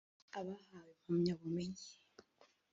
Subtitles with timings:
[0.39, 1.85] abahawe impamyabumenyi